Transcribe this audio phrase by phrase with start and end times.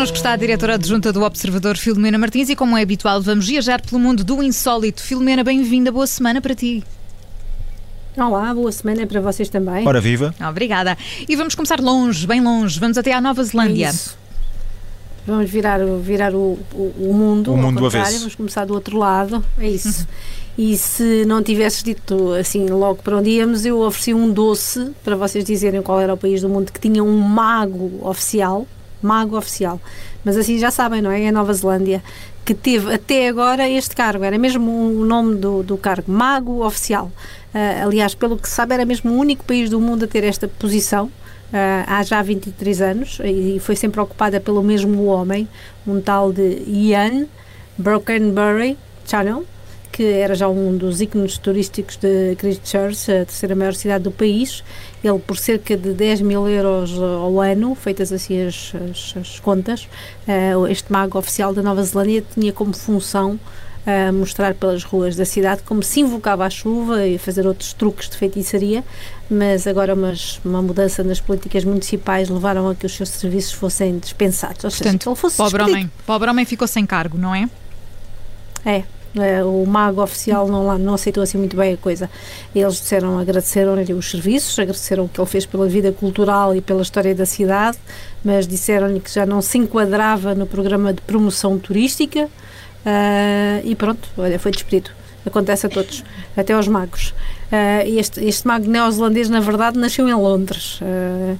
[0.00, 3.82] Connosco está a diretora adjunta do Observador, Filomena Martins, e como é habitual, vamos viajar
[3.82, 5.02] pelo mundo do insólito.
[5.02, 6.82] Filomena, bem-vinda, boa semana para ti.
[8.16, 9.86] Olá, boa semana para vocês também.
[9.86, 10.34] Ora viva.
[10.48, 10.96] Obrigada.
[11.28, 12.80] E vamos começar longe, bem longe.
[12.80, 13.88] Vamos até à Nova Zelândia.
[13.88, 14.18] É isso.
[15.26, 17.52] Vamos virar, virar o, o, o mundo.
[17.52, 18.20] O mundo avesso.
[18.20, 19.44] Vamos começar do outro lado.
[19.58, 20.08] É isso.
[20.56, 25.14] E se não tivesses dito assim logo para onde íamos, eu ofereci um doce para
[25.14, 28.66] vocês dizerem qual era o país do mundo que tinha um mago oficial
[29.02, 29.80] mago oficial.
[30.24, 31.22] Mas assim já sabem, não é?
[31.22, 32.02] É a Nova Zelândia
[32.44, 37.10] que teve até agora este cargo, era mesmo o nome do, do cargo, mago oficial.
[37.54, 40.24] Uh, aliás, pelo que se sabe, era mesmo o único país do mundo a ter
[40.24, 41.06] esta posição.
[41.06, 45.48] Uh, há já 23 anos e foi sempre ocupada pelo mesmo homem,
[45.86, 47.26] um tal de Ian
[47.76, 48.76] Brokenbury
[49.06, 49.44] Channel,
[50.00, 54.64] que era já um dos ícones turísticos de Christchurch, a terceira maior cidade do país.
[55.04, 59.86] Ele, por cerca de 10 mil euros ao ano, feitas assim as, as, as contas,
[60.26, 63.38] uh, este mago oficial da Nova Zelândia tinha como função
[63.86, 68.08] uh, mostrar pelas ruas da cidade como se invocava a chuva e fazer outros truques
[68.08, 68.82] de feitiçaria,
[69.30, 73.98] mas agora umas, uma mudança nas políticas municipais levaram a que os seus serviços fossem
[73.98, 74.64] dispensados.
[74.64, 77.34] Ou Portanto, seja, ele fosse pobre homem, pobre homem ficou sem cargo, não?
[77.34, 77.50] É,
[78.64, 78.84] é,
[79.44, 82.08] o mago oficial não, não aceitou assim muito bem a coisa.
[82.54, 86.82] Eles disseram, agradeceram-lhe os serviços, agradeceram o que ele fez pela vida cultural e pela
[86.82, 87.78] história da cidade,
[88.24, 94.08] mas disseram-lhe que já não se enquadrava no programa de promoção turística uh, e pronto,
[94.16, 94.90] olha, foi despedido.
[95.26, 96.02] Acontece a todos,
[96.36, 97.10] até aos magos.
[97.52, 100.80] Uh, este, este mago neozelandês, na verdade, nasceu em Londres.
[100.80, 101.36] Uh,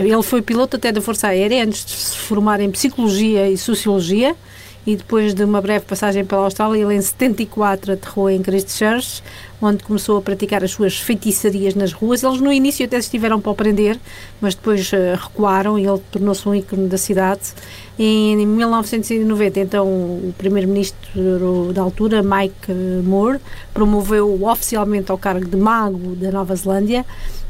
[0.00, 4.36] ele foi piloto até da Força Aérea antes de se formar em Psicologia e Sociologia
[4.86, 9.22] e depois de uma breve passagem pela Austrália, ele em 74 aterrou em Christchurch,
[9.60, 12.22] onde começou a praticar as suas feitiçarias nas ruas.
[12.22, 13.98] Eles no início até estiveram para o prender,
[14.40, 17.52] mas depois uh, recuaram e ele tornou-se um ícone da cidade.
[17.98, 22.72] Em, em 1990, então, o primeiro-ministro da altura, Mike
[23.04, 23.38] Moore,
[23.74, 27.04] promoveu-o oficialmente ao cargo de mago da Nova Zelândia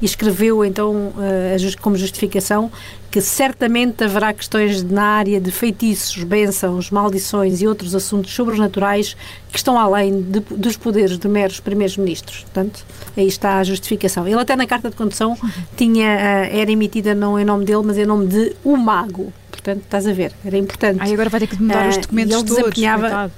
[0.00, 2.70] e escreveu então uh, como justificação
[3.10, 9.16] que certamente haverá questões na área de feitiços, bênçãos, maldições e outros assuntos sobrenaturais
[9.50, 12.40] que estão além de, dos poderes de meros primeiros-ministros.
[12.40, 12.84] Portanto,
[13.16, 14.28] aí está a justificação.
[14.28, 15.34] Ele até na carta de condução
[15.78, 19.32] tinha, uh, era emitida não em nome dele, mas em nome de o mago.
[19.50, 21.00] Portanto, estás a ver, era importante.
[21.00, 22.56] Aí agora vai ter que mudar uh, os documentos ele todos.
[22.56, 23.32] Desempenhava,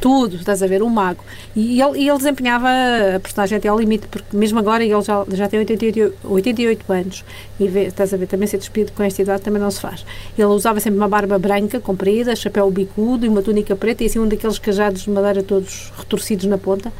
[0.00, 1.24] tudo, estás a ver, um mago.
[1.54, 2.68] E ele, e ele desempenhava
[3.16, 7.24] a personagem até ao limite, porque mesmo agora ele já, já tem 88, 88 anos
[7.58, 10.04] e vê, estás a ver, também ser despido com esta idade também não se faz.
[10.36, 14.18] Ele usava sempre uma barba branca, comprida, chapéu bicudo e uma túnica preta e assim
[14.18, 16.92] um daqueles cajados de madeira todos retorcidos na ponta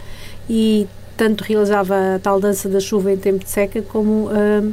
[0.49, 0.87] e
[1.17, 4.73] tanto realizava a tal dança da chuva em tempo de seca como uh,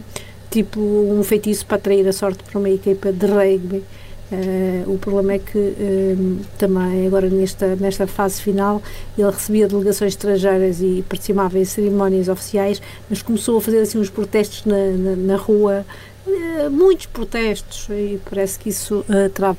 [0.49, 3.83] tipo um feitiço para atrair a sorte para uma equipa de rugby
[4.31, 8.81] Uh, o problema é que uh, também agora nesta, nesta fase final
[9.15, 14.09] ele recebia delegações estrangeiras e participava em cerimónias oficiais, mas começou a fazer assim uns
[14.09, 15.85] protestos na, na, na rua,
[16.25, 19.05] uh, muitos protestos e parece que isso
[19.35, 19.55] terá,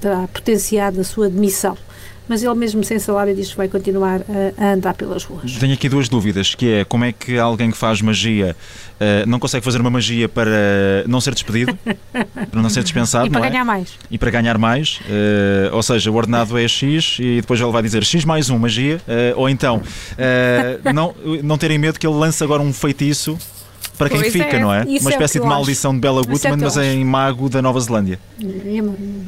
[0.00, 1.76] terá potenciado a sua demissão
[2.28, 5.52] mas ele mesmo sem salário diz que vai continuar a, a, andar pelas ruas.
[5.56, 8.56] Tenho aqui duas dúvidas, que é como é que alguém que faz magia
[8.94, 11.76] uh, não consegue fazer uma magia para não ser despedido,
[12.50, 13.50] para não ser dispensado, E para é?
[13.50, 13.92] ganhar mais.
[14.10, 17.82] E para ganhar mais, uh, ou seja, o ordenado é X e depois ele vai
[17.82, 19.82] dizer X mais um magia, uh, ou então
[20.94, 23.38] não, não terem medo que ele lance agora um feitiço
[23.96, 24.60] para quem pois fica, é.
[24.60, 24.84] não é?
[24.86, 25.96] Isso Uma é espécie é de maldição acho.
[25.96, 28.18] de Bela Gutmann, é mas em mago da Nova Zelândia.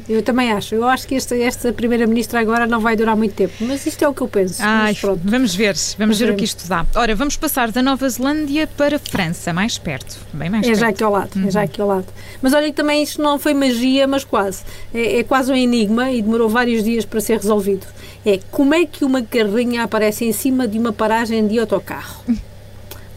[0.08, 0.74] Eu também acho.
[0.74, 4.08] Eu acho que esta, esta Primeira-Ministra agora não vai durar muito tempo, mas isto é
[4.08, 4.60] o que eu penso.
[4.60, 6.84] Ai, vamos ver, vamos ver o que isto dá.
[6.94, 10.80] Ora, vamos passar da Nova Zelândia para a França, mais perto, bem mais é perto.
[10.80, 11.48] já aqui ao lado, uhum.
[11.48, 11.64] é já uhum.
[11.64, 12.06] aqui ao lado.
[12.42, 14.62] Mas olha que também isto não foi magia, mas quase.
[14.92, 17.86] É, é quase um enigma e demorou vários dias para ser resolvido.
[18.24, 22.22] É como é que uma carrinha aparece em cima de uma paragem de autocarro?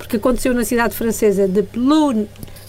[0.07, 1.63] que aconteceu na cidade francesa de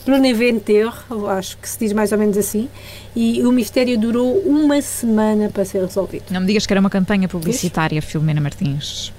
[0.05, 2.69] Ploneventeur, acho que se diz mais ou menos assim,
[3.15, 6.25] e o mistério durou uma semana para ser resolvido.
[6.31, 8.03] Não me digas que era uma campanha publicitária?
[8.03, 9.13] Filomena Martins.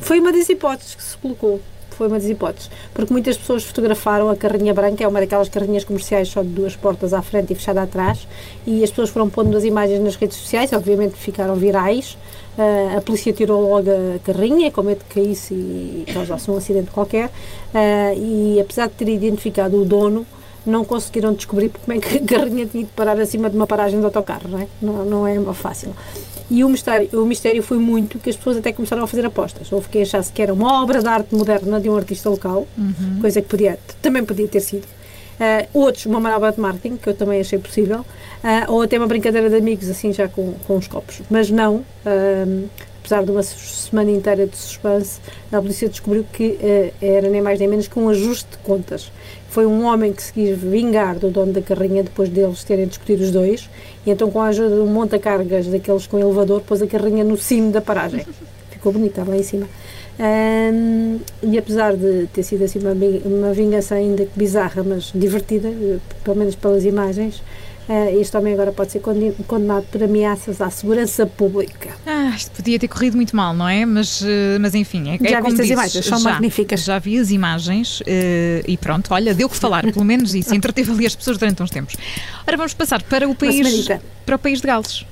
[0.00, 1.60] Foi uma das hipóteses que se colocou.
[1.94, 2.70] Foi uma das hipóteses.
[2.94, 6.76] Porque muitas pessoas fotografaram a carrinha branca, é uma daquelas carrinhas comerciais só de duas
[6.76, 8.26] portas à frente e fechada atrás,
[8.66, 12.16] e as pessoas foram pondo as imagens nas redes sociais, obviamente ficaram virais,
[12.52, 16.90] Uh, a polícia tirou logo a carrinha, com medo que caísse e causasse um acidente
[16.90, 17.28] qualquer.
[17.28, 20.26] Uh, e apesar de ter identificado o dono,
[20.64, 23.98] não conseguiram descobrir como é que a carrinha tinha de parar acima de uma paragem
[23.98, 24.66] de autocarro, não é?
[24.80, 25.94] Não, não é fácil.
[26.52, 29.72] E o mistério, o mistério foi muito que as pessoas até começaram a fazer apostas.
[29.72, 33.20] Houve quem achasse que era uma obra de arte moderna de um artista local, uhum.
[33.22, 34.84] coisa que podia, também podia ter sido.
[34.84, 39.06] Uh, outros, uma manobra de marketing, que eu também achei possível, uh, ou até uma
[39.06, 41.22] brincadeira de amigos, assim, já com, com os copos.
[41.30, 42.68] Mas não, uh,
[43.02, 45.20] apesar de uma semana inteira de suspense,
[45.50, 46.56] a polícia descobriu que
[47.00, 49.10] era nem mais nem menos que um ajuste de contas.
[49.50, 53.22] Foi um homem que se quis vingar do dono da carrinha depois deles terem discutido
[53.22, 53.68] os dois,
[54.06, 57.36] e então, com a ajuda de um monta-cargas daqueles com elevador, pôs a carrinha no
[57.36, 58.24] cimo da paragem.
[58.70, 59.68] Ficou bonita lá em cima.
[60.18, 62.92] Um, e apesar de ter sido assim uma,
[63.24, 65.70] uma vingança ainda bizarra, mas divertida,
[66.22, 67.42] pelo menos pelas imagens, uh,
[68.14, 71.90] este homem agora pode ser condenado por ameaças à segurança pública.
[72.06, 73.84] Ah, isto podia ter corrido muito mal, não é?
[73.84, 74.26] Mas, uh,
[74.60, 76.84] mas enfim, é, já é viste as imagens, são já, magníficas.
[76.84, 78.04] Já vi as imagens uh,
[78.66, 81.70] e pronto, olha, deu que falar, pelo menos isso, entreteve ali as pessoas durante uns
[81.70, 81.96] tempos.
[82.46, 83.88] Ora, vamos passar para o país,
[84.24, 85.04] para o país de Gales.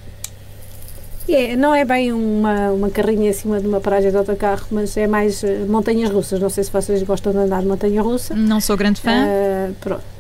[1.28, 5.06] É, não é bem uma, uma carrinha acima de uma paragem de autocarro, mas é
[5.06, 6.40] mais montanhas russas.
[6.40, 8.34] Não sei se vocês gostam de andar de montanha russa.
[8.34, 9.12] Não sou grande fã.
[9.12, 10.19] Uh, pronto.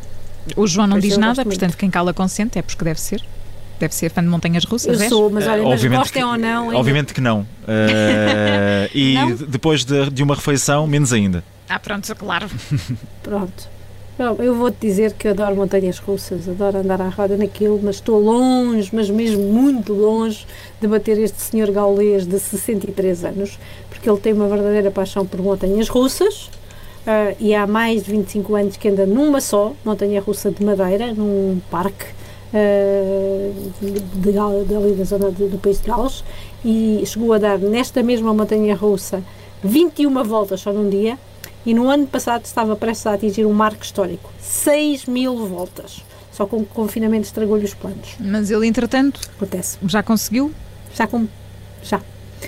[0.56, 3.22] O João não diz nada, portanto, quem cala consente, é porque deve ser.
[3.78, 5.00] Deve ser fã de montanhas russas.
[5.00, 6.64] Eu sou, mas olha, uh, mas gostem que, ou não.
[6.64, 6.76] Ainda...
[6.76, 7.40] Obviamente que não.
[7.40, 9.34] Uh, e não?
[9.34, 11.42] depois de, de uma refeição, menos ainda.
[11.66, 12.46] Ah, pronto, claro.
[13.22, 13.80] pronto.
[14.38, 18.90] Eu vou-te dizer que adoro montanhas russas, adoro andar à roda naquilo, mas estou longe,
[18.92, 20.46] mas mesmo muito longe,
[20.78, 23.58] de bater este senhor gaulês de 63 anos,
[23.88, 26.50] porque ele tem uma verdadeira paixão por montanhas russas.
[27.00, 31.14] Uh, e há mais de 25 anos que anda numa só, montanha russa de madeira,
[31.14, 32.04] num parque
[32.52, 36.22] uh, de, de, de, da zona do, do país de Gales,
[36.62, 39.22] e chegou a dar nesta mesma montanha russa
[39.64, 41.18] 21 voltas só num dia,
[41.64, 46.02] e no ano passado estava prestes a atingir um marco histórico 6 mil voltas.
[46.32, 48.14] Só com o confinamento estragou-lhe os planos.
[48.18, 49.76] Mas ele, entretanto, Acontece.
[49.86, 50.52] já conseguiu?
[50.94, 51.26] Já, com,
[51.82, 52.00] já.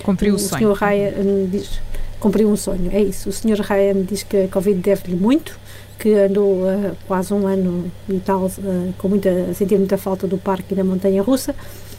[0.02, 0.70] Cumpriu o, o sonho.
[0.70, 0.84] O Sr.
[0.84, 1.80] Ryan diz,
[2.22, 3.28] cumpriu um sonho, é isso.
[3.28, 3.60] O Sr.
[3.60, 5.58] Ryan diz que a Covid deve-lhe muito,
[5.98, 10.26] que andou uh, quase um ano e tal, uh, com muita, a sentir muita falta
[10.28, 11.52] do parque e da montanha russa,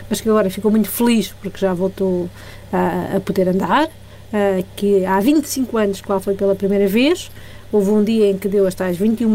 [0.09, 5.05] mas que agora ficou muito feliz porque já voltou uh, a poder andar uh, que
[5.05, 7.29] há 25 anos qual foi pela primeira vez.
[7.69, 9.33] Houve um dia em que deu as tais 21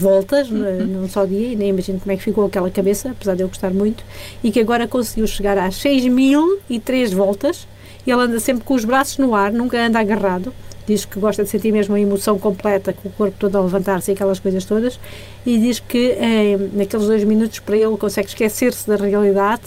[0.00, 0.86] voltas uhum.
[0.86, 3.48] num só dia, e nem imagino como é que ficou aquela cabeça, apesar de eu
[3.48, 4.02] gostar muito,
[4.42, 7.68] e que agora conseguiu chegar às 6.003 voltas.
[8.06, 10.52] Ele anda sempre com os braços no ar, nunca anda agarrado.
[10.86, 14.10] Diz que gosta de sentir mesmo a emoção completa, com o corpo todo a levantar-se
[14.10, 15.00] e aquelas coisas todas.
[15.46, 19.62] E diz que eh, naqueles dois minutos para ele consegue esquecer-se da realidade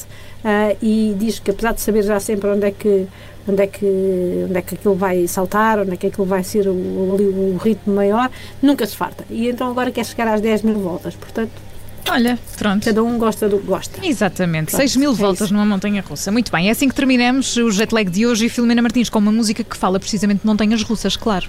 [0.46, 3.08] uh, e diz que apesar de saber já sempre onde é que
[3.48, 6.68] onde é que, onde é que aquilo vai saltar, onde é que aquilo vai ser
[6.68, 8.30] o, o, o ritmo maior,
[8.62, 9.24] nunca se farta.
[9.30, 11.67] E então agora quer chegar às 10 mil voltas, portanto.
[12.10, 12.86] Olha, pronto.
[12.86, 14.06] Cada um gosta do que gosta.
[14.06, 14.68] Exatamente.
[14.72, 15.54] Pronto, 6 mil é voltas isso.
[15.54, 16.32] numa montanha russa.
[16.32, 19.20] Muito bem, é assim que terminamos o jet lag de hoje e Filomena Martins com
[19.20, 21.48] uma música que fala precisamente de montanhas russas, claro.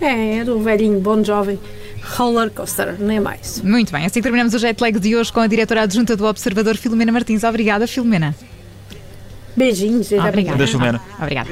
[0.00, 1.58] É, é do velhinho, bom jovem.
[2.16, 3.60] Roller coaster, nem mais.
[3.62, 6.76] Muito bem, assim terminamos o jet lag de hoje com a diretora adjunta do Observador,
[6.76, 7.42] Filomena Martins.
[7.42, 8.34] Obrigada, Filomena.
[9.56, 10.12] Beijinhos.
[10.12, 10.56] Obrigada.
[10.56, 11.00] Beijo, Filomena.
[11.20, 11.50] Obrigada.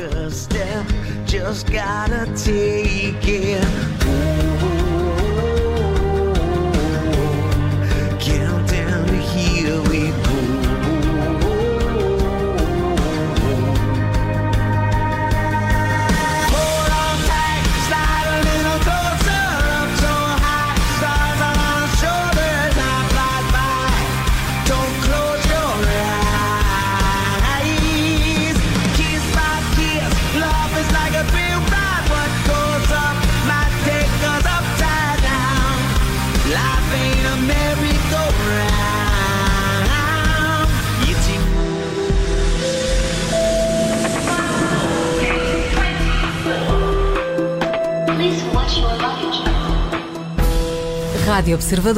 [51.37, 51.97] Rádio Observador.